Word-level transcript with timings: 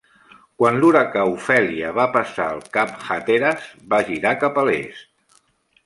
Quan 0.61 0.77
l'huracà 0.79 1.25
Ophelia 1.33 1.91
va 1.99 2.07
passar 2.17 2.47
el 2.55 2.65
Cap 2.79 2.97
Hatteras, 3.17 3.69
va 3.95 4.01
girar 4.11 4.37
cap 4.47 4.63
a 4.65 4.69
l'est. 4.73 5.39